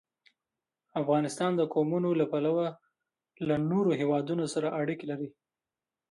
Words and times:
افغانستان 1.01 1.51
د 1.55 1.61
قومونه 1.73 2.09
له 2.21 2.25
پلوه 2.31 2.67
له 3.47 3.55
نورو 3.71 3.91
هېوادونو 3.99 4.45
سره 4.53 4.67
اړیکې 4.81 5.05
لري. 5.11 5.29